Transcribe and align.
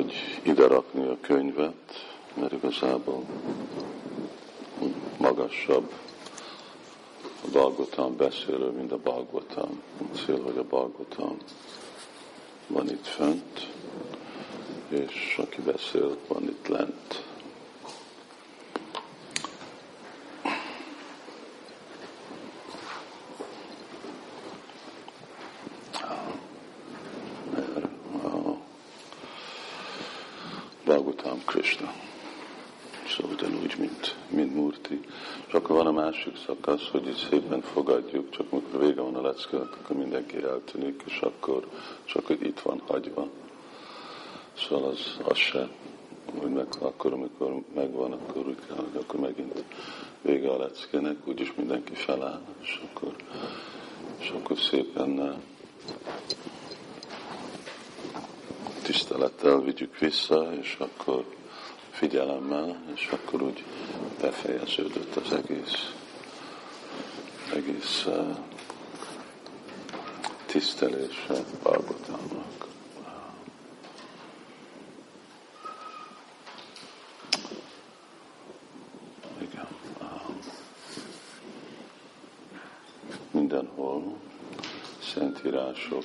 hogy 0.00 0.12
ide 0.42 0.66
rakni 0.66 1.06
a 1.06 1.16
könyvet, 1.20 2.06
mert 2.34 2.52
igazából 2.52 3.24
magasabb 5.18 5.92
a 7.44 7.50
Balgotán 7.52 8.16
beszélő, 8.16 8.70
mint 8.70 8.92
a 8.92 8.98
Balgotán. 9.02 9.82
Cél, 10.14 10.42
hogy 10.42 10.58
a 10.58 10.64
Balgotán 10.64 11.36
van 12.66 12.88
itt 12.88 13.06
fönt, 13.06 13.68
és 14.88 15.38
aki 15.38 15.60
beszél, 15.60 16.16
van 16.28 16.42
itt 16.42 16.68
lent. 16.68 17.29
Bhagavatam 30.90 31.44
Krishna. 31.44 31.92
Szóval 33.08 33.32
ugyanúgy, 33.32 33.74
mint, 33.78 34.16
mint 34.28 34.54
Murti. 34.54 35.00
És 35.46 35.52
akkor 35.52 35.76
van 35.76 35.86
a 35.86 35.92
másik 35.92 36.36
szakasz, 36.46 36.88
hogy 36.90 37.06
itt 37.06 37.28
szépen 37.30 37.60
fogadjuk, 37.60 38.30
csak 38.30 38.46
amikor 38.52 38.80
vége 38.80 39.00
van 39.00 39.14
a 39.14 39.20
leckének, 39.20 39.76
akkor 39.82 39.96
mindenki 39.96 40.36
eltűnik, 40.42 41.02
és 41.06 41.20
akkor 41.20 41.68
csak 42.04 42.26
hogy 42.26 42.42
itt 42.42 42.60
van 42.60 42.82
hagyva. 42.86 43.28
Szóval 44.52 44.88
az, 44.88 45.16
az 45.22 45.36
se, 45.36 45.68
hogy 46.38 46.50
meg, 46.50 46.66
akkor, 46.78 47.12
amikor 47.12 47.62
megvan, 47.74 48.12
akkor 48.12 48.46
úgy 48.46 48.58
kell, 48.66 48.76
hogy 48.76 49.02
akkor 49.02 49.20
megint 49.20 49.64
vége 50.22 50.50
a 50.50 50.58
leckének, 50.58 51.16
úgyis 51.24 51.52
mindenki 51.56 51.94
feláll, 51.94 52.40
és 52.62 52.80
akkor, 52.84 53.14
és 54.18 54.30
akkor 54.30 54.58
szépen 54.58 55.40
tisztelettel 58.90 59.60
vigyük 59.60 59.98
vissza, 59.98 60.54
és 60.60 60.76
akkor 60.78 61.24
figyelemmel, 61.90 62.82
és 62.94 63.08
akkor 63.10 63.42
úgy 63.42 63.64
befejeződött 64.20 65.16
az 65.16 65.32
egész, 65.32 65.94
egész 67.54 68.04
uh, 68.06 68.36
tisztelése 70.46 71.44
Balgotának. 71.62 72.66
Igen. 79.38 79.66
Mindenhol 83.30 84.16
szentírások 85.14 86.04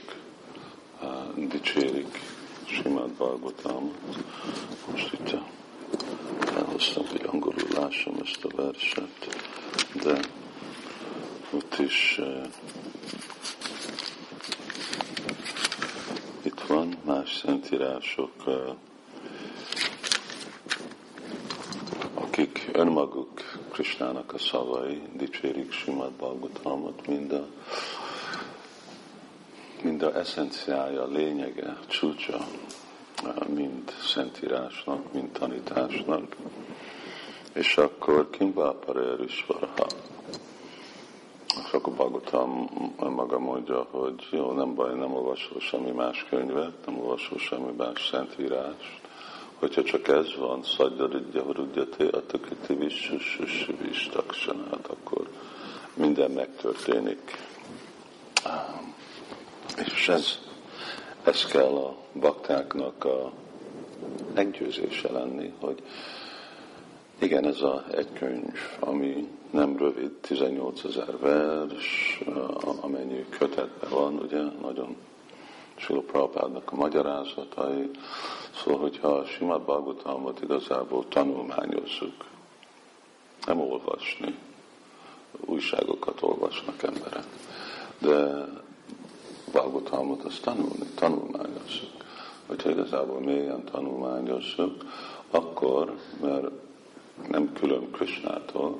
uh, 1.02 1.48
dicsérik 1.48 2.35
Simát 2.66 3.10
Balgotámat. 3.10 3.98
Most 4.92 5.14
itt 5.14 5.36
elhoztam, 6.56 7.08
hogy 7.08 7.22
angolul 7.32 7.68
lássam 7.74 8.14
ezt 8.24 8.46
a 8.46 8.56
verset, 8.56 9.38
de 10.04 10.20
ott 11.54 11.80
is 11.80 12.18
uh, 12.20 12.46
itt 16.44 16.62
van 16.68 16.98
más 17.06 17.36
szentírások, 17.36 18.32
uh, 18.46 18.76
akik 22.14 22.70
önmaguk 22.74 23.42
Krisnának 23.72 24.34
a 24.34 24.38
szavai 24.38 25.02
dicsérik 25.14 25.72
Simát 25.72 26.12
Balgotámat, 26.12 27.08
mind 27.08 27.32
a 27.32 27.48
mind 29.86 30.02
a 30.02 30.18
eszenciája, 30.18 31.08
lényege, 31.08 31.78
csúcsa 31.88 32.38
mind 33.48 33.92
szentírásnak, 34.04 35.14
mind 35.14 35.32
tanításnak, 35.32 36.36
és 37.54 37.78
akkor 37.78 38.30
Kimbáparér 38.30 39.20
is 39.26 39.46
valaha. 39.48 39.88
És 41.66 41.72
akkor 41.72 41.94
Bagotam 41.94 42.70
maga 42.98 43.40
mondja, 43.40 43.88
hogy 43.92 44.28
jó, 44.32 44.52
nem 44.52 44.76
baj, 44.76 44.94
nem 44.96 45.14
olvasol 45.14 45.60
semmi 45.60 45.92
más 45.92 46.26
könyvet, 46.30 46.86
nem 46.86 47.00
olvasol 47.00 47.38
semmi 47.38 47.72
más 47.78 48.08
szentírást, 48.12 49.02
hogyha 49.60 49.84
csak 49.84 50.08
ez 50.08 50.36
van, 50.38 50.64
szadjaridja, 50.64 51.44
horudjaté, 51.44 52.08
atakiti 52.08 52.74
vissus, 52.74 53.40
vistaksanát, 53.82 54.88
akkor 54.88 55.30
minden 55.94 56.32
megtörténik. 56.32 57.45
És 60.06 60.12
ez 60.12 60.40
ez 61.24 61.46
kell 61.46 61.76
a 61.76 61.96
baktáknak 62.20 63.06
a 63.06 63.32
meggyőzése 64.34 65.12
lenni, 65.12 65.54
hogy 65.60 65.84
igen, 67.20 67.46
ez 67.46 67.62
a 67.62 67.84
egy 67.92 68.14
könyv, 68.14 68.60
ami 68.80 69.28
nem 69.52 69.78
rövid, 69.78 70.12
18 70.12 70.84
ezer 70.84 71.20
vers, 71.20 72.20
amennyi 72.82 73.26
kötetben 73.30 73.90
van, 73.90 74.16
ugye, 74.16 74.42
nagyon 74.62 74.96
Sula 75.76 76.02
Prabhupádnak 76.02 76.72
a 76.72 76.76
magyarázatai, 76.76 77.90
szóval, 78.56 78.80
hogyha 78.80 79.08
a 79.08 79.26
Simad 79.26 79.62
Bhagavatamot 79.62 80.42
igazából 80.42 81.08
tanulmányozzuk, 81.08 82.26
nem 83.46 83.60
olvasni, 83.60 84.36
újságokat 85.46 86.22
olvasnak 86.22 86.84
emberek, 86.84 87.26
de 87.98 88.46
Balgotalmot 89.56 90.24
azt 90.24 90.42
tanulni, 90.42 90.86
tanulmányozzuk. 90.96 91.92
Hogyha 92.46 92.70
igazából 92.70 93.20
mélyen 93.20 93.64
tanulmányozzuk, 93.64 94.86
akkor, 95.30 95.96
mert 96.22 96.48
nem 97.30 97.54
külön 97.54 97.92
Krisnától, 97.92 98.78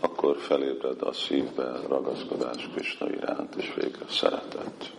akkor 0.00 0.36
felébred 0.36 1.02
a 1.02 1.12
szívbe 1.12 1.80
ragaszkodás 1.88 2.68
Krishna 2.74 3.10
iránt, 3.10 3.54
és 3.54 3.74
végre 3.74 4.04
szeretet. 4.08 4.92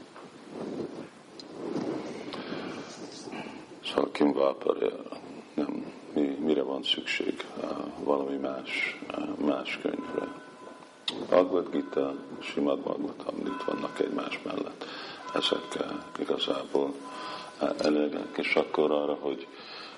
Szóval 3.86 4.12
Kim 4.12 4.36
nem, 5.54 5.94
mi, 6.14 6.22
mire 6.22 6.64
van 6.64 6.84
szükség? 6.84 7.46
Valami 8.04 8.38
más, 8.38 9.00
más 9.46 9.80
könyvre. 9.82 10.41
Bhagavad 11.30 11.70
Gita, 11.70 12.14
Simad 12.40 12.80
Bhagavatam 12.80 13.36
itt 13.46 13.64
vannak 13.66 14.00
egymás 14.00 14.40
mellett. 14.44 14.86
Ezek 15.34 15.78
igazából 16.20 16.94
elégek, 17.78 18.38
és 18.38 18.56
akkor 18.56 18.92
arra, 18.92 19.14
hogy 19.14 19.48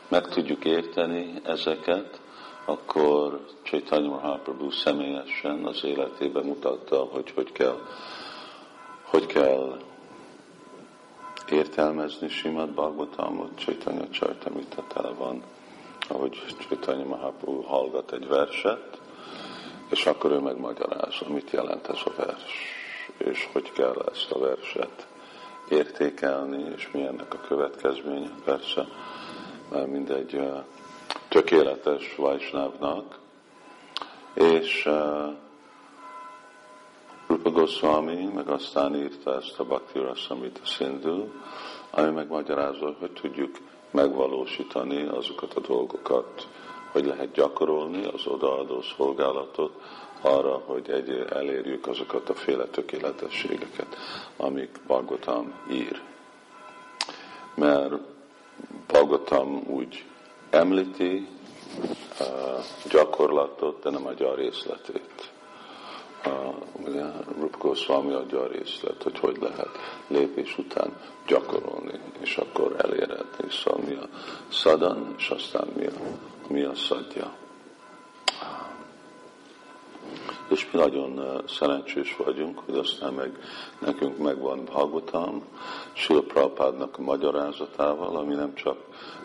meg 0.08 0.28
tudjuk 0.28 0.66
érteni 0.66 1.42
ezeket, 1.44 2.22
akkor 2.66 3.46
Chaitanya 3.64 4.10
Mahaprabhu 4.10 4.72
személyesen 4.72 5.66
az 5.66 5.84
életében 5.84 6.46
mutatta, 6.46 6.98
hogy 6.98 7.32
hogy 7.36 7.52
kell, 7.52 7.80
hogy 9.04 9.26
kell 9.26 9.80
értelmezni 11.50 12.28
Simad 12.30 12.70
Bhagavatamot, 12.70 13.58
Chaitanya 13.58 14.10
Csajtamita 14.10 14.84
tele 14.88 15.10
van, 15.10 15.44
ahogy 16.08 16.44
Chaitanya 16.60 17.06
Mahaprabhu 17.06 17.62
hallgat 17.62 18.12
egy 18.12 18.28
verset, 18.28 19.02
és 19.90 20.06
akkor 20.06 20.32
ő 20.32 20.40
megmagyarázza, 20.40 21.26
mit 21.28 21.52
jelent 21.52 21.88
ez 21.88 22.00
a 22.06 22.12
vers, 22.16 22.52
és 23.18 23.50
hogy 23.52 23.72
kell 23.72 24.06
ezt 24.12 24.32
a 24.32 24.40
verset 24.40 25.08
értékelni, 25.70 26.72
és 26.76 26.92
mi 26.92 27.02
ennek 27.02 27.34
a 27.34 27.48
következménye, 27.48 28.30
persze, 28.44 28.88
mert 29.72 29.88
mindegy 29.88 30.42
tökéletes 31.28 32.16
Vajsnávnak, 32.16 33.20
és 34.34 34.90
Rupa 37.28 37.50
Goswami 37.50 38.30
meg 38.34 38.48
aztán 38.48 38.96
írta 38.96 39.36
ezt 39.36 39.60
a 39.60 39.64
Bhakti 39.64 40.00
Rasamita 40.00 40.66
Sindhu, 40.66 41.28
ami 41.92 42.12
megmagyarázza, 42.12 42.96
hogy 43.00 43.12
tudjuk 43.12 43.58
megvalósítani 43.92 45.08
azokat 45.08 45.54
a 45.54 45.60
dolgokat, 45.60 46.48
hogy 46.94 47.06
lehet 47.06 47.32
gyakorolni 47.32 48.06
az 48.06 48.28
odaadó 48.28 48.82
szolgálatot 48.82 49.82
arra, 50.22 50.62
hogy 50.66 50.90
egy, 50.90 51.26
elérjük 51.30 51.88
azokat 51.88 52.30
a 52.30 52.34
féle 52.34 52.66
tökéletességeket, 52.66 53.98
amik 54.38 54.80
Bhagavatam 54.88 55.54
ír. 55.72 56.02
Mert 57.56 57.94
Bhagavatam 58.88 59.64
úgy 59.68 60.04
említi 60.50 61.28
a 62.20 62.26
gyakorlatot, 62.90 63.84
de 63.84 63.90
nem 63.90 64.06
adja 64.06 64.32
a 64.32 64.36
részletét. 64.36 65.33
Ugye 66.86 67.04
Rup 67.40 67.58
Goswami 67.58 68.14
adja 68.14 68.42
a 68.42 68.48
részlet, 68.48 69.04
hogy 69.04 69.20
hogy 69.20 69.38
lehet 69.42 69.70
lépés 70.08 70.58
után 70.58 70.98
gyakorolni, 71.28 72.00
és 72.22 72.38
akkor 72.38 72.76
elérhetni. 72.78 73.50
Szóval 73.50 73.84
mi 73.88 73.94
a 73.94 74.10
szadan, 74.50 75.14
és 75.18 75.30
aztán 75.30 75.68
mi 75.76 75.86
a 75.86 75.92
mi 76.48 76.64
a 76.64 76.76
szadja. 76.76 77.34
És 80.50 80.72
mi 80.72 80.80
nagyon 80.80 81.42
szerencsés 81.48 82.16
vagyunk, 82.16 82.60
hogy 82.66 82.78
aztán 82.78 83.14
meg 83.14 83.32
nekünk 83.80 84.18
megvan 84.18 84.66
Bhagavatam, 84.66 85.44
Sila 85.94 86.22
Prabhupádnak 86.22 86.98
a 86.98 87.02
magyarázatával, 87.02 88.16
ami 88.16 88.34
nem 88.34 88.54
csak 88.54 88.78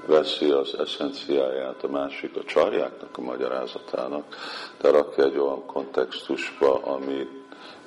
veszi 0.06 0.50
az 0.50 0.74
eszenciáját 0.78 1.84
a 1.84 1.88
másik 1.88 2.36
a 2.36 2.44
csarjáknak 2.44 3.18
a 3.18 3.20
magyarázatának, 3.20 4.36
de 4.80 4.90
rakja 4.90 5.24
egy 5.24 5.38
olyan 5.38 5.66
kontextusba, 5.66 6.82
ami 6.84 7.26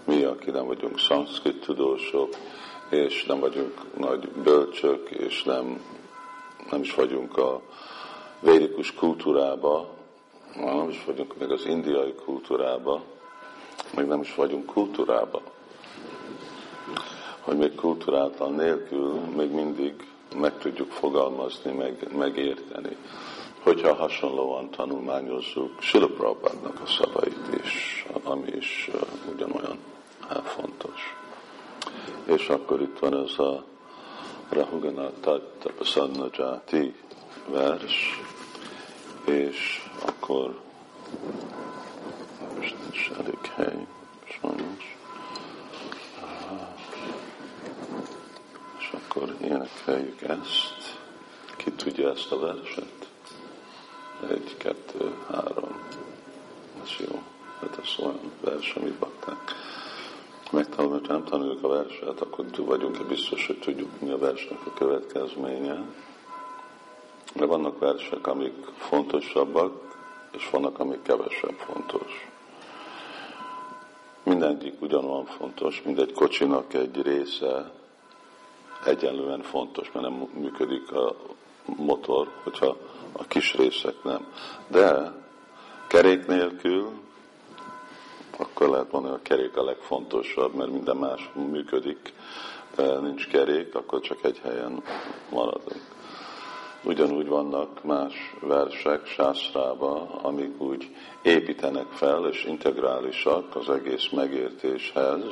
mi, 0.06 0.24
aki 0.24 0.52
nem 0.52 0.66
vagyunk 0.66 1.00
szanszkrit 1.00 1.66
tudósok, 1.66 2.30
és 2.90 3.26
nem 3.26 3.40
vagyunk 3.40 3.98
nagy 3.98 4.30
bölcsök, 4.30 5.10
és 5.10 5.44
nem, 5.44 5.82
nem 6.70 6.82
is 6.82 6.96
vagyunk 6.96 7.38
a 7.38 7.62
védikus 8.40 8.94
kultúrába, 8.94 9.90
nem 10.56 10.90
is 10.90 11.04
vagyunk 11.06 11.38
még 11.38 11.52
az 11.52 11.66
indiai 11.66 12.14
kultúrába, 12.26 13.02
még 13.96 14.06
nem 14.06 14.22
is 14.22 14.36
vagyunk 14.36 14.66
kultúrába. 14.66 15.42
Hogy 17.42 17.58
még 17.58 17.76
kultúrátlan 17.76 18.54
nélkül 18.54 19.20
még 19.36 19.52
mindig 19.52 19.94
meg 20.36 20.58
tudjuk 20.58 20.92
fogalmazni, 20.92 21.72
meg, 21.72 22.08
megérteni, 22.18 22.98
hogyha 23.64 23.94
hasonlóan 23.94 24.70
tanulmányozzuk 24.70 25.82
Sila 25.82 26.10
a 26.84 26.86
szavait 26.86 27.64
is, 27.64 28.06
ami 28.24 28.52
is 28.52 28.90
uh, 28.94 29.02
ugyanolyan 29.34 29.78
fontos. 30.44 31.16
És 32.26 32.50
akkor 32.50 32.82
itt 32.82 33.00
van 33.00 33.24
ez 33.24 33.40
a 33.40 33.64
Rahuganata 34.50 35.42
Tapasanna 35.60 36.28
Jati 36.32 36.96
vers, 37.48 38.22
és 39.26 39.90
akkor 40.06 40.60
hely, 43.62 43.88
sajnos. 44.26 44.98
És 48.80 48.92
akkor 48.94 49.36
énekeljük 49.42 50.22
ezt. 50.22 51.00
Ki 51.56 51.72
tudja 51.72 52.10
ezt 52.10 52.32
a 52.32 52.40
verset? 52.40 53.10
Egy, 54.30 54.58
kettő, 54.58 55.16
három. 55.32 55.80
Ez 56.84 56.90
jó. 57.08 57.22
Hát 57.60 57.80
ez 57.82 58.04
olyan 58.04 58.20
vers, 58.42 58.74
amit 58.76 58.94
bakták. 58.94 59.38
Megtanulni, 60.52 61.00
hogy 61.00 61.10
nem 61.10 61.24
tanuljuk 61.24 61.64
a 61.64 61.68
verset, 61.68 62.22
akkor 62.22 62.46
túl 62.46 62.66
vagyunk-e 62.66 63.04
biztos, 63.04 63.48
hogy 63.48 63.60
tudjuk, 63.60 64.00
mi 64.00 64.10
a 64.10 64.18
versnek 64.18 64.60
a 64.66 64.74
következménye. 64.74 65.84
De 67.34 67.46
vannak 67.46 67.80
versek, 67.80 68.28
amik 68.28 68.66
fontosabbak, 68.78 69.98
és 70.32 70.50
vannak, 70.50 70.80
amik 70.80 71.02
kevesebb 71.02 71.56
fontos. 71.58 72.31
Mindegyik 74.32 74.82
ugyanolyan 74.82 75.26
fontos, 75.26 75.82
mindegy 75.86 76.14
kocsinak 76.14 76.74
egy 76.74 77.02
része 77.02 77.72
egyenlően 78.86 79.42
fontos, 79.42 79.92
mert 79.92 80.06
nem 80.06 80.30
működik 80.34 80.92
a 80.92 81.16
motor, 81.66 82.28
hogyha 82.44 82.78
a 83.12 83.24
kis 83.24 83.56
részek 83.56 84.04
nem. 84.04 84.28
De 84.68 85.14
kerék 85.88 86.28
nélkül, 86.28 86.92
akkor 88.38 88.70
lehet 88.70 88.92
mondani, 88.92 89.14
hogy 89.14 89.22
a 89.24 89.28
kerék 89.28 89.58
a 89.58 89.64
legfontosabb, 89.64 90.54
mert 90.54 90.72
minden 90.72 90.98
más 90.98 91.30
működik, 91.34 92.14
nincs 93.02 93.28
kerék, 93.28 93.76
akkor 93.76 94.00
csak 94.00 94.24
egy 94.24 94.40
helyen 94.44 94.84
maradunk. 95.30 95.82
Ugyanúgy 96.84 97.28
vannak 97.28 97.84
más 97.84 98.36
versek 98.40 99.06
sászrába, 99.06 100.20
amik 100.22 100.62
úgy 100.62 100.96
építenek 101.22 101.88
fel 101.92 102.28
és 102.28 102.46
integrálisak 102.46 103.56
az 103.56 103.70
egész 103.70 104.10
megértéshez, 104.10 105.24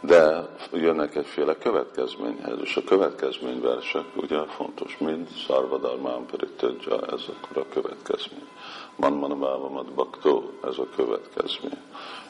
de 0.00 0.48
jönnek 0.72 1.14
egyféle 1.14 1.58
következményhez, 1.58 2.58
és 2.62 2.76
a 2.76 2.84
következményversek 2.84 4.04
ugye 4.16 4.44
fontos, 4.46 4.98
mind 4.98 5.28
Szarvadarmán 5.46 6.26
Paritadja, 6.26 7.06
ez 7.06 7.22
akkor 7.28 7.62
a 7.62 7.72
következmény. 7.72 8.48
Man 8.96 9.12
Manabávamat 9.12 9.92
Baktó, 9.92 10.50
ez 10.64 10.78
a 10.78 10.86
következmény. 10.96 11.78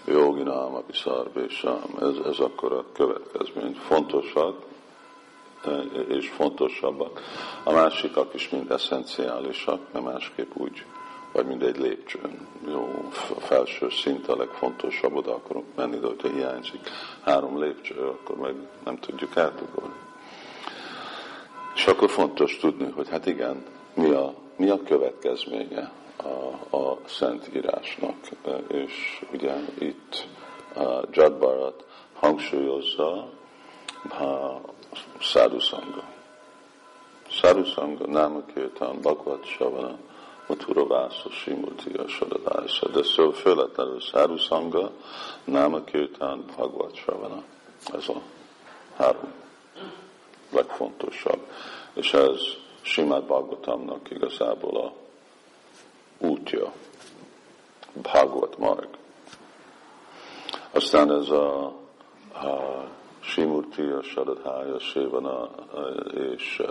Jogi 0.06 0.42
Náma 0.42 0.82
Viszarbésám, 0.86 1.96
ez, 2.00 2.16
ez 2.26 2.38
akkor 2.38 2.72
a 2.72 2.84
következmény. 2.92 3.74
Fontosak, 3.74 4.71
és 6.08 6.28
fontosabbak. 6.28 7.20
A 7.64 7.72
másikak 7.72 8.34
is 8.34 8.48
mind 8.48 8.70
eszenciálisak, 8.70 9.92
mert 9.92 10.04
másképp 10.04 10.50
úgy, 10.54 10.84
vagy 11.32 11.46
mind 11.46 11.62
egy 11.62 11.78
lépcsőn. 11.78 12.48
Jó, 12.68 13.08
a 13.36 13.40
felső 13.40 13.90
szint 13.90 14.28
a 14.28 14.36
legfontosabb, 14.36 15.14
oda 15.14 15.34
akarunk 15.34 15.66
menni, 15.76 15.98
de 15.98 16.06
hogyha 16.06 16.28
hiányzik 16.28 16.80
három 17.24 17.58
lépcső, 17.58 17.94
akkor 17.94 18.36
meg 18.36 18.54
nem 18.84 18.98
tudjuk 18.98 19.36
átugolni. 19.36 19.94
És 21.74 21.86
akkor 21.86 22.10
fontos 22.10 22.56
tudni, 22.56 22.90
hogy 22.90 23.08
hát 23.08 23.26
igen, 23.26 23.64
mi 23.94 24.10
a, 24.10 24.34
mi 24.56 24.68
a 24.68 24.82
következménye 24.82 25.92
a, 26.16 26.76
a 26.76 26.98
Szentírásnak. 27.06 28.16
És 28.68 29.24
ugye 29.32 29.54
itt 29.78 30.26
a 30.74 31.06
Jadbarat 31.10 31.84
hangsúlyozza 32.14 33.30
Sadhusanga. 35.20 36.04
Sadhusanga, 37.30 38.06
Nama 38.06 38.42
Kirtan, 38.54 39.00
Bhagavad 39.00 39.44
Shavana, 39.44 39.98
Mathura 40.48 40.86
Vasa, 40.86 41.30
Simurti, 41.30 41.90
Sadadása. 42.06 42.88
De 42.88 43.02
szó 43.02 43.30
főletlenül 43.30 44.00
Sadhusanga, 44.00 44.90
Nama 45.44 45.84
Kirtan, 45.84 46.44
Bhagavad 46.46 46.94
Shavana. 46.94 47.42
Ez 47.94 48.08
a 48.08 48.20
három 48.96 49.32
legfontosabb. 50.50 51.46
És 51.94 52.12
ez 52.12 52.40
Simát 52.82 53.24
Bhagavatamnak 53.24 54.10
igazából 54.10 54.76
a 54.76 54.92
útja. 56.18 56.72
Bhagavat 57.92 58.58
Marg. 58.58 58.88
Aztán 60.70 61.12
ez 61.12 61.28
a, 61.28 61.64
a 62.32 62.84
Simurti, 63.24 63.82
a 63.82 64.02
Saradhája, 64.02 64.78
Sévana 64.78 65.50
és 66.14 66.62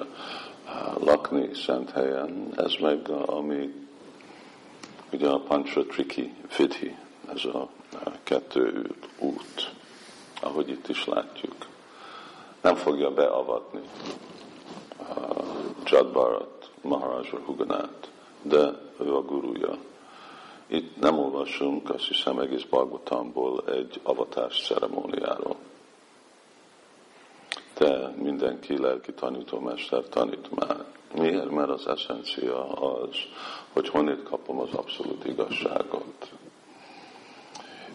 lakni 1.00 1.54
szent 1.54 1.92
helyen, 1.92 2.54
ez 2.56 2.74
meg 2.80 3.10
ami 3.10 3.74
ugye 5.12 5.30
a 5.30 5.40
Pancha 5.40 5.86
Triki 5.86 6.34
Vidhi, 6.58 6.96
ez 7.34 7.46
a 7.46 7.70
kettő 8.24 8.96
út, 9.20 9.74
ahogy 10.42 10.70
itt 10.70 10.88
is 10.88 11.06
látjuk. 11.06 11.56
Nem 12.62 12.76
fogja 12.76 13.12
beavatni 13.12 13.82
a 14.98 15.44
Jadbarat, 15.86 16.72
Maharaja 16.82 17.40
Huganát, 17.46 18.12
de 18.42 18.72
ő 19.00 19.16
a 19.16 19.22
gurúja. 19.22 19.78
Itt 20.68 21.00
nem 21.00 21.20
olvasunk, 21.20 21.90
azt 21.90 22.08
hiszem 22.08 22.40
egész 22.40 22.64
Bhagavatamból 22.64 23.64
egy 23.68 24.00
avatás 24.04 24.66
ceremóniáról 24.66 25.56
de 27.82 28.14
mindenki 28.16 28.78
lelki 28.78 29.14
tanítómester 29.14 30.04
tanít 30.10 30.56
már. 30.56 30.86
Miért? 31.16 31.50
Mert 31.50 31.70
az 31.70 31.88
eszencia 31.88 32.70
az, 32.70 33.16
hogy 33.74 33.90
honnét 33.90 34.24
kapom 34.24 34.60
az 34.60 34.74
abszolút 34.74 35.26
igazságot. 35.26 36.32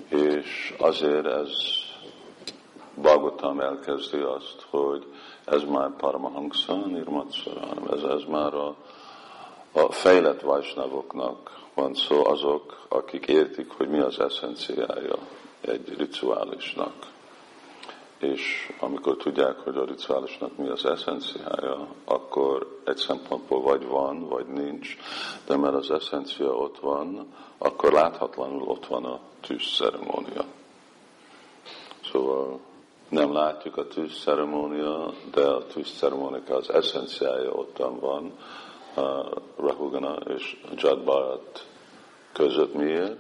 És 0.09 0.75
azért 0.79 1.27
ez 1.27 1.51
Bagotam 3.03 3.61
elkezdi 3.61 4.19
azt, 4.19 4.67
hogy 4.71 5.07
ez 5.45 5.63
már 5.63 5.97
Paramahansa, 5.97 6.75
Nirmatsaram, 6.75 7.89
ez, 7.93 8.03
ez 8.03 8.23
már 8.29 8.55
a, 8.55 8.77
a 9.73 9.93
fejlett 9.93 10.41
vajsnavoknak 10.41 11.65
van 11.75 11.95
szó, 11.95 12.27
azok, 12.27 12.87
akik 12.89 13.27
értik, 13.27 13.71
hogy 13.71 13.89
mi 13.89 13.99
az 13.99 14.21
eszenciája 14.21 15.19
egy 15.61 15.95
rituálisnak 15.99 17.15
és 18.19 18.73
amikor 18.81 19.17
tudják, 19.17 19.59
hogy 19.59 19.77
a 19.77 19.85
rituálisnak 19.85 20.57
mi 20.57 20.69
az 20.69 20.85
eszenciája, 20.85 21.89
akkor 22.05 22.81
egy 22.85 22.97
szempontból 22.97 23.63
vagy 23.63 23.87
van, 23.87 24.29
vagy 24.29 24.47
nincs, 24.47 24.97
de 25.47 25.57
mert 25.57 25.75
az 25.75 25.91
eszencia 25.91 26.57
ott 26.57 26.79
van, 26.79 27.35
akkor 27.59 27.93
láthatlanul 27.93 28.63
ott 28.63 28.87
van 28.87 29.05
a 29.05 29.21
tűzceremónia. 29.41 30.45
Szóval 32.13 32.61
nem 33.09 33.33
látjuk 33.33 33.77
a 33.77 33.87
tűzceremónia, 33.87 35.13
de 35.35 35.47
a 35.47 35.67
tűzceremónia 35.67 36.57
az 36.57 36.71
eszenciája 36.71 37.51
ottan 37.51 38.01
van, 38.01 38.33
a 38.97 39.41
Rahugana 39.57 40.15
és 40.15 40.57
Jadbarat 40.77 41.67
között 42.33 42.75
miért? 42.75 43.19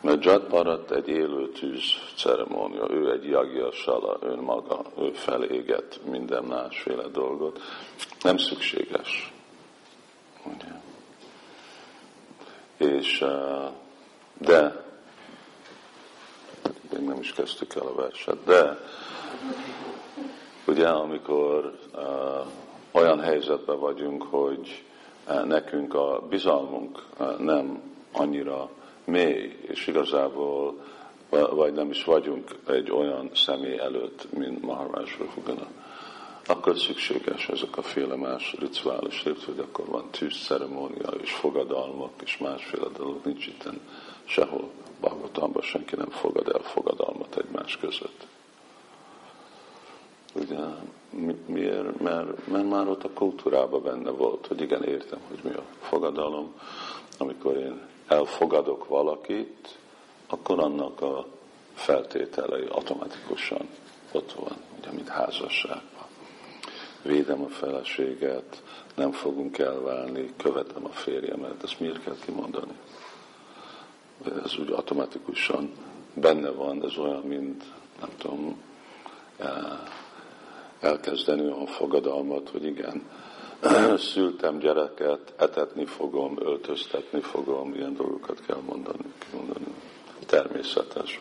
Mert 0.00 0.24
Jadbarat 0.24 0.90
egy 0.90 1.08
élő 1.08 1.48
tűz 1.48 1.82
ceremónia, 2.16 2.90
ő 2.90 3.10
egy 3.10 3.24
jagja 3.24 3.72
sala, 3.72 4.16
önmaga, 4.20 4.82
ő 4.98 5.10
feléget 5.12 6.00
minden 6.04 6.44
másféle 6.44 7.06
dolgot. 7.08 7.60
Nem 8.22 8.36
szükséges. 8.36 9.32
Ugye? 10.44 10.72
És, 12.76 13.24
de 14.38 14.84
még 16.92 17.02
nem 17.02 17.18
is 17.20 17.32
kezdtük 17.32 17.74
el 17.74 17.86
a 17.86 17.94
verset, 17.94 18.44
de 18.44 18.78
ugye 20.66 20.88
amikor 20.88 21.78
uh, 21.94 22.46
olyan 22.90 23.20
helyzetben 23.20 23.78
vagyunk, 23.78 24.22
hogy 24.22 24.84
uh, 25.28 25.44
nekünk 25.44 25.94
a 25.94 26.22
bizalmunk 26.28 27.06
nem 27.38 27.82
annyira 28.12 28.70
mély, 29.04 29.56
és 29.68 29.86
igazából 29.86 30.84
vagy 31.30 31.72
nem 31.72 31.90
is 31.90 32.04
vagyunk 32.04 32.50
egy 32.66 32.90
olyan 32.90 33.30
személy 33.34 33.78
előtt, 33.78 34.32
mint 34.32 34.62
Maharaj 34.62 35.04
Rahugana, 35.18 35.66
akkor 36.46 36.78
szükséges 36.78 37.48
ezek 37.48 37.76
a 37.76 37.82
féle 37.82 38.16
más 38.16 38.56
rituális 38.58 39.22
lépcső, 39.22 39.44
hogy 39.46 39.58
akkor 39.58 39.86
van 39.86 40.10
tűz 40.10 40.42
ceremónia 40.44 41.08
és 41.20 41.32
fogadalmak 41.32 42.10
és 42.24 42.38
másféle 42.38 42.88
dolog, 42.96 43.20
nincs 43.24 43.46
itt 43.46 43.68
sehol. 44.24 44.70
Bhagavatamban 45.00 45.62
senki 45.62 45.96
nem 45.96 46.08
fogad 46.08 46.48
el 46.48 46.60
fogadalmat 46.60 47.36
egymás 47.36 47.76
között. 47.76 48.26
Ugye, 50.34 50.58
mi, 51.10 51.36
miért? 51.46 52.00
Mert, 52.00 52.46
mert 52.46 52.68
már 52.68 52.88
ott 52.88 53.04
a 53.04 53.10
kultúrában 53.10 53.82
benne 53.82 54.10
volt, 54.10 54.46
hogy 54.46 54.60
igen, 54.60 54.82
értem, 54.82 55.18
hogy 55.28 55.38
mi 55.42 55.50
a 55.50 55.64
fogadalom. 55.80 56.54
Amikor 57.18 57.56
én 57.56 57.80
elfogadok 58.10 58.88
valakit, 58.88 59.78
akkor 60.28 60.58
annak 60.58 61.00
a 61.00 61.26
feltételei 61.74 62.66
automatikusan 62.70 63.68
ott 64.12 64.32
van, 64.32 64.56
ugye, 64.78 64.90
mint 64.90 65.08
házasságban. 65.08 66.06
Védem 67.02 67.42
a 67.42 67.48
feleséget, 67.48 68.62
nem 68.94 69.12
fogunk 69.12 69.58
elválni, 69.58 70.32
követem 70.36 70.84
a 70.84 70.88
férjemet, 70.88 71.62
ezt 71.62 71.80
miért 71.80 72.02
kell 72.02 72.16
kimondani? 72.24 72.72
Ez 74.44 74.58
úgy 74.58 74.70
automatikusan 74.70 75.72
benne 76.14 76.50
van, 76.50 76.84
ez 76.84 76.96
olyan, 76.96 77.22
mint 77.22 77.64
nem 78.00 78.10
tudom, 78.18 78.62
eh, 79.36 79.78
elkezdeni 80.80 81.50
a 81.50 81.66
fogadalmat, 81.66 82.48
hogy 82.48 82.64
igen, 82.64 83.02
szültem 84.12 84.58
gyereket, 84.58 85.34
etetni 85.36 85.84
fogom, 85.84 86.36
öltöztetni 86.40 87.20
fogom, 87.20 87.74
ilyen 87.74 87.94
dolgokat 87.94 88.40
kell 88.46 88.60
mondani. 88.66 89.12
mondani. 89.32 89.66
Természetes. 90.26 91.20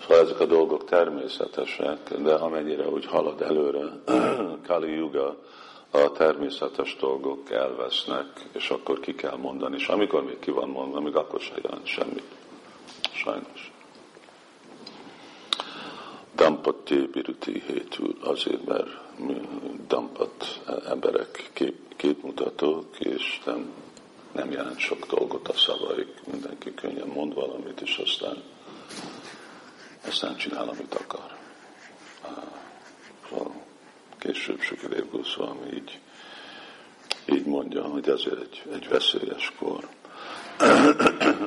Szóval 0.00 0.18
ezek 0.18 0.40
a 0.40 0.46
dolgok 0.46 0.84
természetesek, 0.84 2.14
de 2.18 2.34
amennyire 2.34 2.88
úgy 2.88 3.06
halad 3.06 3.40
előre, 3.40 3.84
Kali 4.66 4.92
Yuga, 4.92 5.36
a 5.90 6.12
természetes 6.12 6.96
dolgok 7.00 7.50
elvesznek, 7.50 8.26
és 8.52 8.70
akkor 8.70 9.00
ki 9.00 9.14
kell 9.14 9.36
mondani, 9.36 9.76
és 9.76 9.86
amikor 9.86 10.24
még 10.24 10.38
ki 10.38 10.50
van 10.50 10.68
mondva, 10.68 11.00
még 11.00 11.16
akkor 11.16 11.40
se 11.40 11.54
jelent 11.62 11.86
semmit. 11.86 12.24
Sajnos. 13.12 13.72
Dampati 16.34 17.06
Biruti 17.06 17.62
hétül, 17.66 18.14
azért, 18.20 18.66
mert 18.66 18.99
dampat 19.86 20.62
emberek 20.88 21.50
kép, 21.52 21.96
képmutatók, 21.96 22.98
és 22.98 23.40
nem, 23.44 23.72
nem 24.32 24.50
jelent 24.50 24.78
sok 24.78 25.06
dolgot 25.06 25.48
a 25.48 25.52
szavaik, 25.52 26.20
mindenki 26.30 26.74
könnyen 26.74 27.08
mond 27.08 27.34
valamit, 27.34 27.80
és 27.80 27.96
aztán, 27.96 28.42
aztán 30.06 30.36
csinál, 30.36 30.68
amit 30.68 30.94
akar. 30.94 31.38
Szóval 33.28 33.52
később 34.18 34.60
Sukadev 34.60 35.10
Goswami 35.10 35.72
így, 35.74 35.98
így 37.26 37.44
mondja, 37.44 37.82
hogy 37.82 38.08
ezért 38.08 38.40
egy, 38.40 38.62
egy 38.72 38.88
veszélyes 38.88 39.52
kor. 39.58 39.88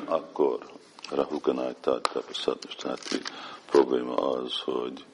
Akkor 0.05 0.72
Rahuganajtát, 1.10 2.10
Tapaszatmistati 2.13 3.22
probléma 3.65 4.15
az, 4.15 4.60
hogy 4.60 5.05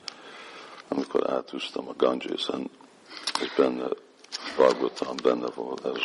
amikor 0.89 1.29
átúztam 1.29 1.87
a 1.87 1.93
Ganges-en, 1.97 2.69
és 3.41 3.53
benne 3.57 3.87
Bhagavatam, 4.55 5.15
benne 5.23 5.47
volt 5.55 5.85
ez, 5.85 6.01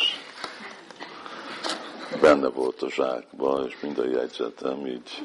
benne 2.21 2.47
volt 2.47 2.81
a 2.81 2.89
zsákba, 2.89 3.63
és 3.67 3.77
minden 3.81 4.09
jegyzetem 4.09 4.87
így 4.87 5.23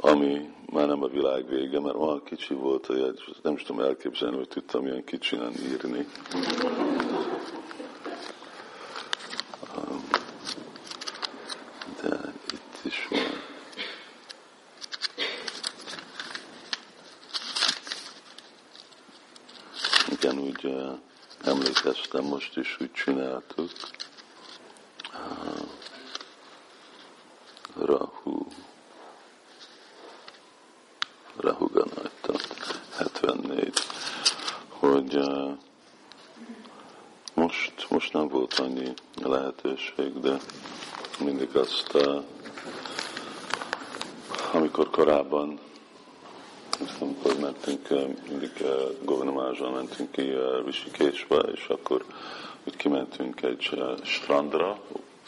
ami 0.00 0.50
már 0.72 0.86
nem 0.86 1.02
a 1.02 1.08
világ 1.08 1.48
vége, 1.48 1.80
mert 1.80 1.94
olyan 1.94 2.22
kicsi 2.24 2.54
volt 2.54 2.86
a 2.86 2.96
jegy, 2.96 3.22
nem 3.42 3.54
is 3.54 3.62
tudom 3.62 3.82
elképzelni, 3.82 4.36
hogy 4.36 4.48
tudtam 4.48 4.86
ilyen 4.86 5.04
kicsinen 5.04 5.52
írni. 5.52 6.06
Most 22.40 22.56
is 22.56 22.76
úgy 22.80 22.92
csináltuk. 22.92 23.70
Rahu. 27.76 28.46
Rahu 31.36 31.66
Ganajta, 31.72 32.32
74. 32.96 33.72
Hogy 34.68 35.18
most, 37.34 37.86
most 37.90 38.12
nem 38.12 38.28
volt 38.28 38.54
annyi 38.54 38.92
lehetőség, 39.22 40.20
de 40.20 40.36
mindig 41.18 41.56
azt, 41.56 41.98
amikor 44.52 44.90
korábban 44.90 45.60
amikor 47.00 47.38
mentünk, 47.40 47.88
mindig 48.28 48.50
Govinamárzsal 49.04 49.70
mentünk 49.70 50.12
ki 50.12 50.32
Rishikésbe, 50.64 51.36
és 51.36 51.66
akkor 51.68 52.04
úgy 52.64 52.76
kimentünk 52.76 53.42
egy 53.42 53.82
strandra, 54.02 54.80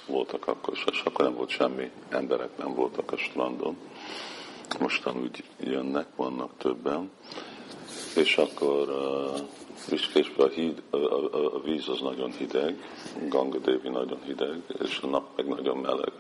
voltak 0.07 0.47
akkor, 0.47 0.75
és 0.93 1.03
akkor 1.05 1.25
nem 1.25 1.35
volt 1.35 1.51
semmi, 1.51 1.91
emberek 2.09 2.59
nem 2.59 2.75
voltak 2.75 3.13
a 3.13 3.17
strandon. 3.17 3.77
Mostan 4.81 5.21
úgy 5.21 5.45
jönnek, 5.61 6.07
vannak 6.17 6.51
többen. 6.59 7.11
És 8.17 8.37
akkor 8.37 8.89
uh, 8.89 9.39
Rishikésbe 9.89 10.45
a, 10.45 10.49
híd, 10.49 10.83
a, 10.91 10.97
a, 10.97 11.55
a 11.55 11.61
víz 11.61 11.89
az 11.89 12.01
nagyon 12.01 12.31
hideg, 12.31 12.85
Ganga 13.29 13.59
Devi 13.59 13.89
nagyon 13.89 14.23
hideg, 14.25 14.63
és 14.83 15.01
a 15.03 15.07
nap 15.07 15.37
meg 15.37 15.47
nagyon 15.47 15.77
meleg. 15.77 16.13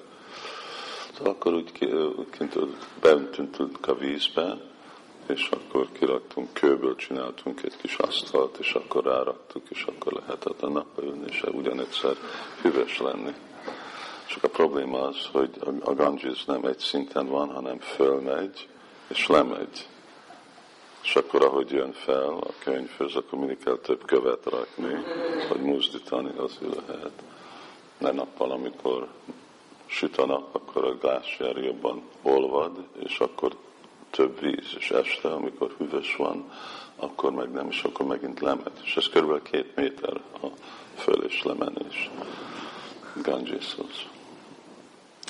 Szóval 1.16 1.32
akkor 1.32 1.54
úgy, 1.54 1.72
kint 2.30 2.58
beöntünk 3.00 3.86
a 3.86 3.94
vízbe, 3.94 4.71
és 5.26 5.48
akkor 5.50 5.88
kiraktunk, 5.92 6.52
kőből 6.52 6.96
csináltunk 6.96 7.62
egy 7.62 7.76
kis 7.76 7.96
asztalt, 7.96 8.58
és 8.58 8.72
akkor 8.72 9.04
ráraktuk, 9.04 9.62
és 9.68 9.84
akkor 9.84 10.12
lehetett 10.12 10.62
a 10.62 10.68
napba 10.68 11.02
ülni, 11.02 11.24
és 11.28 11.42
ugyanegyszer 11.52 12.16
hűvös 12.62 12.98
lenni. 12.98 13.34
Csak 14.26 14.44
a 14.44 14.48
probléma 14.48 15.00
az, 15.00 15.26
hogy 15.32 15.50
a 15.84 15.94
Ganges 15.94 16.44
nem 16.44 16.64
egy 16.64 16.78
szinten 16.78 17.26
van, 17.26 17.52
hanem 17.52 17.78
fölmegy, 17.78 18.68
és 19.08 19.26
lemegy. 19.26 19.86
És 21.02 21.16
akkor, 21.16 21.44
ahogy 21.44 21.70
jön 21.70 21.92
fel 21.92 22.36
a 22.40 22.52
könyvhöz, 22.58 23.16
akkor 23.16 23.38
mindig 23.38 23.58
kell 23.64 23.76
több 23.76 24.04
követ 24.04 24.44
rakni, 24.44 24.94
hogy 25.48 25.60
mozdítani 25.60 26.30
az 26.36 26.58
lehet. 26.86 27.22
Ne 27.98 28.10
nappal, 28.10 28.50
amikor 28.50 29.08
süt 29.86 30.16
a 30.16 30.26
nap, 30.26 30.54
akkor 30.54 30.84
a 30.84 30.94
glászjár 30.94 31.56
jobban 31.56 32.02
olvad, 32.22 32.86
és 33.04 33.18
akkor 33.18 33.56
több 34.12 34.40
víz, 34.40 34.74
és 34.78 34.90
este, 34.90 35.28
amikor 35.28 35.74
hűvös 35.78 36.16
van, 36.16 36.50
akkor 36.96 37.32
meg 37.32 37.50
nem, 37.50 37.68
és 37.68 37.82
akkor 37.82 38.06
megint 38.06 38.40
lemegy. 38.40 38.80
És 38.84 38.96
ez 38.96 39.08
kb. 39.08 39.42
két 39.42 39.76
méter 39.76 40.20
a 40.42 40.46
föl 40.94 41.24
és 41.24 41.42
lemenés 41.42 42.10
Gangeshoz. 43.22 44.06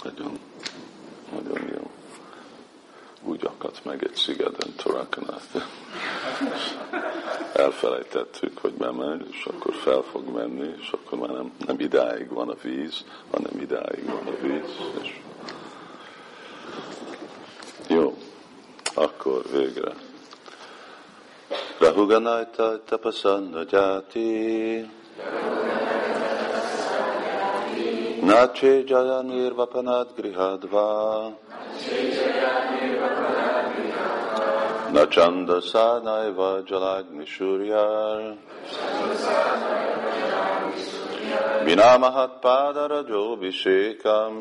Nagyon, 0.02 0.38
nagyon 1.32 1.68
jó. 1.68 1.90
Úgy 3.24 3.44
akadt 3.44 3.84
meg 3.84 4.04
egy 4.04 4.14
szigeten 4.14 4.74
Torakanát. 4.76 5.68
Elfelejtettük, 7.52 8.58
hogy 8.58 8.72
bemegy, 8.72 9.28
és 9.30 9.44
akkor 9.44 9.74
fel 9.74 10.02
fog 10.02 10.28
menni, 10.28 10.74
és 10.80 10.90
akkor 10.90 11.18
már 11.18 11.30
nem, 11.30 11.52
nem 11.66 11.80
idáig 11.80 12.28
van 12.28 12.48
a 12.48 12.56
víz, 12.62 13.04
hanem 13.30 13.60
idáig 13.60 14.04
van 14.04 14.26
a 14.26 14.42
víz, 14.42 14.76
és 15.02 15.20
akkor 18.94 19.42
végre. 19.52 19.92
Rahuganajta 21.78 22.80
tapasanna 22.84 23.62
jati. 23.70 24.90
Nache 28.22 28.84
jaya 28.86 29.22
nirvapanad 29.22 30.08
grihadva. 30.16 31.30
Nachanda 34.92 35.60
sanaiva 35.60 36.60
jalagni 36.68 37.24
suryar 37.24 38.36
Vinamahat 41.64 42.42
Padarajo 42.42 43.40
Vishekam 43.40 44.34